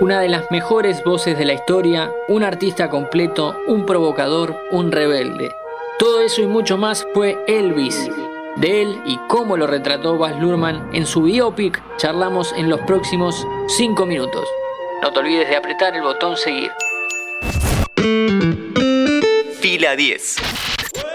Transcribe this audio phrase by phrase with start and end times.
[0.00, 5.50] Una de las mejores voces de la historia, un artista completo, un provocador, un rebelde.
[5.98, 8.08] Todo eso y mucho más fue Elvis.
[8.56, 13.46] De él y cómo lo retrató Baz Luhrmann en su biopic charlamos en los próximos
[13.76, 14.48] 5 minutos.
[15.02, 16.70] No te olvides de apretar el botón seguir.
[19.60, 20.36] Fila 10.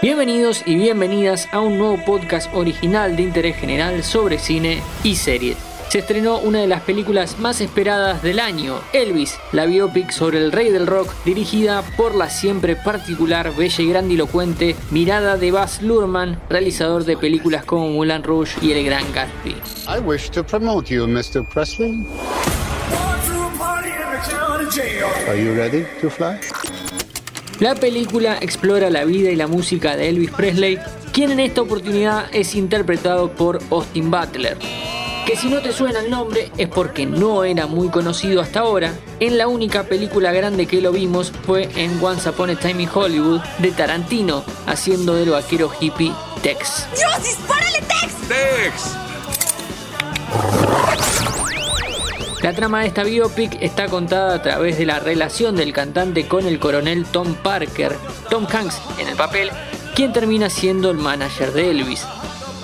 [0.00, 5.75] Bienvenidos y bienvenidas a un nuevo podcast original de interés general sobre cine y series.
[5.96, 10.52] Se estrenó una de las películas más esperadas del año, Elvis, la biopic sobre el
[10.52, 16.38] rey del rock, dirigida por la siempre particular, bella y grandilocuente mirada de Baz Luhrmann,
[16.50, 19.56] realizador de películas como Moulin Rouge y El Gran Gatsby.
[19.88, 21.42] I wish to promote you, Mr.
[21.48, 22.04] Presley.
[25.26, 26.38] Are you ready to fly?
[27.58, 30.78] La película explora la vida y la música de Elvis Presley,
[31.14, 34.58] quien en esta oportunidad es interpretado por Austin Butler.
[35.26, 38.92] Que si no te suena el nombre es porque no era muy conocido hasta ahora.
[39.18, 42.88] En la única película grande que lo vimos fue en Once Upon a Time in
[42.94, 46.86] Hollywood de Tarantino, haciendo del vaquero hippie Tex.
[46.96, 48.14] ¡Dios, dispárale, Tex!
[48.28, 49.06] Tex.
[52.42, 56.46] La trama de esta biopic está contada a través de la relación del cantante con
[56.46, 57.96] el coronel Tom Parker,
[58.30, 59.50] Tom Hanks en el papel,
[59.96, 62.06] quien termina siendo el manager de Elvis.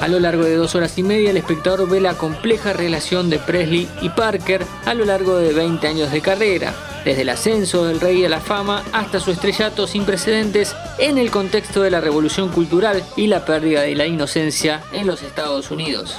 [0.02, 3.38] A lo largo de dos horas y media el espectador ve la compleja relación de
[3.38, 8.00] Presley y Parker a lo largo de 20 años de carrera, desde el ascenso del
[8.00, 12.48] rey a la fama hasta su estrellato sin precedentes en el contexto de la revolución
[12.48, 16.18] cultural y la pérdida de la inocencia en los Estados Unidos.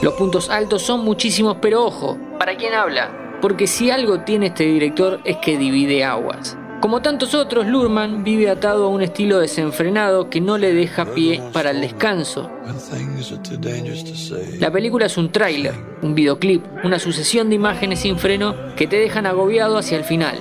[0.00, 3.38] Los puntos altos son muchísimos, pero ojo, ¿para quién habla?
[3.42, 6.56] Porque si algo tiene este director es que divide aguas.
[6.86, 11.42] Como tantos otros, Lurman vive atado a un estilo desenfrenado que no le deja pie
[11.52, 12.48] para el descanso.
[14.60, 19.00] La película es un tráiler, un videoclip, una sucesión de imágenes sin freno que te
[19.00, 20.38] dejan agobiado hacia el final.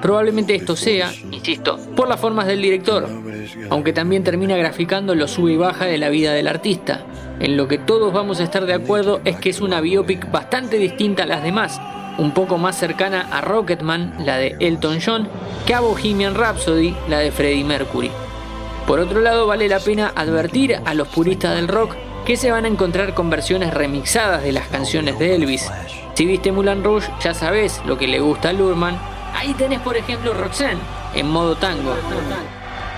[0.00, 3.06] Probablemente esto sea, insisto, por las formas del director,
[3.68, 7.04] aunque también termina graficando lo sube y baja de la vida del artista.
[7.40, 10.78] En lo que todos vamos a estar de acuerdo es que es una biopic bastante
[10.78, 11.78] distinta a las demás,
[12.18, 15.28] un poco más cercana a Rocketman, la de Elton John,
[15.66, 18.10] que a Bohemian Rhapsody, la de Freddie Mercury.
[18.86, 22.64] Por otro lado, vale la pena advertir a los puristas del rock que se van
[22.64, 25.70] a encontrar con versiones remixadas de las canciones de Elvis.
[26.14, 28.98] Si viste Moulin Rouge, ya sabes lo que le gusta a Lurman.
[29.34, 30.80] Ahí tenés, por ejemplo, Roxanne,
[31.14, 31.94] en modo tango.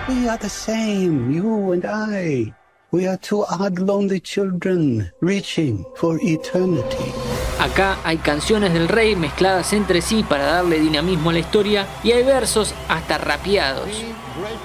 [0.08, 2.52] We are the same, you and I.
[2.92, 7.12] We are two odd lonely children reaching for eternity.
[7.58, 12.12] Acá hay canciones del rey mezcladas entre sí para darle dinamismo a la historia y
[12.12, 13.88] hay versos hasta rapeados.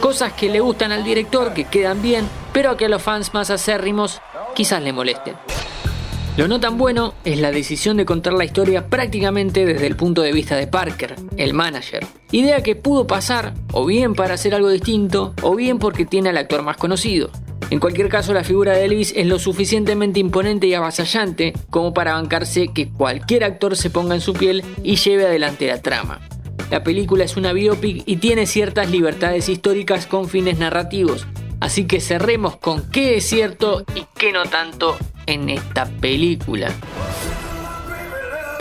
[0.02, 3.50] Cosas que le gustan al director, que quedan bien, pero que a los fans más
[3.50, 4.20] acérrimos
[4.54, 5.36] quizás le molesten.
[6.38, 10.22] Lo no tan bueno es la decisión de contar la historia prácticamente desde el punto
[10.22, 12.06] de vista de Parker, el manager.
[12.32, 16.38] Idea que pudo pasar o bien para hacer algo distinto o bien porque tiene al
[16.38, 17.30] actor más conocido.
[17.72, 22.16] En cualquier caso, la figura de Elvis es lo suficientemente imponente y avasallante como para
[22.16, 26.20] bancarse que cualquier actor se ponga en su piel y lleve adelante la trama.
[26.70, 31.26] La película es una biopic y tiene ciertas libertades históricas con fines narrativos,
[31.62, 36.74] así que cerremos con qué es cierto y qué no tanto en esta película.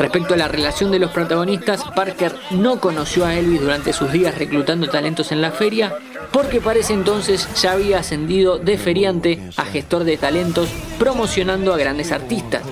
[0.01, 4.39] Respecto a la relación de los protagonistas, Parker no conoció a Elvis durante sus días
[4.39, 5.95] reclutando talentos en la feria,
[6.33, 11.77] porque para ese entonces ya había ascendido de feriante a gestor de talentos, promocionando a
[11.77, 12.63] grandes artistas.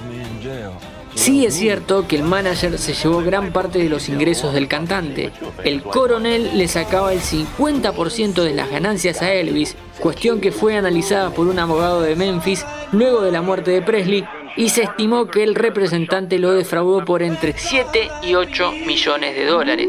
[1.14, 5.30] Sí es cierto que el manager se llevó gran parte de los ingresos del cantante.
[5.64, 11.28] El coronel le sacaba el 50% de las ganancias a Elvis, cuestión que fue analizada
[11.28, 14.24] por un abogado de Memphis luego de la muerte de Presley
[14.58, 19.46] y se estimó que el representante lo defraudó por entre 7 y 8 millones de
[19.46, 19.88] dólares.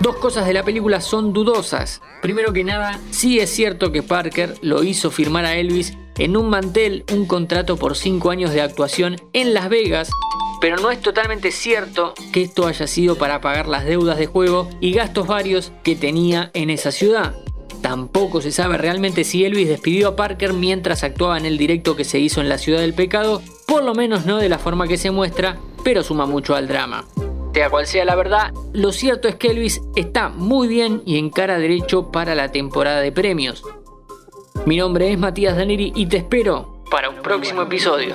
[0.00, 2.00] Dos cosas de la película son dudosas.
[2.22, 6.48] Primero que nada, sí es cierto que Parker lo hizo firmar a Elvis en un
[6.48, 10.10] mantel un contrato por 5 años de actuación en Las Vegas,
[10.62, 14.70] pero no es totalmente cierto que esto haya sido para pagar las deudas de juego
[14.80, 17.34] y gastos varios que tenía en esa ciudad.
[17.82, 22.04] Tampoco se sabe realmente si Elvis despidió a Parker mientras actuaba en el directo que
[22.04, 24.96] se hizo en la Ciudad del Pecado, por lo menos no de la forma que
[24.96, 27.04] se muestra, pero suma mucho al drama.
[27.52, 31.58] Sea cual sea la verdad, lo cierto es que Elvis está muy bien y encara
[31.58, 33.64] derecho para la temporada de premios.
[34.64, 38.14] Mi nombre es Matías Daneri y te espero para un próximo episodio.